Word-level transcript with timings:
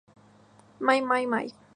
My 0.79 0.99
My 0.99 1.25
My! 1.27 1.51